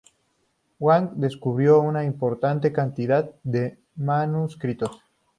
Wang 0.79 1.11
descubrió 1.17 1.79
una 1.79 2.03
importante 2.03 2.71
cantidad 2.73 3.29
de 3.43 3.77
manuscritos. 3.97 4.97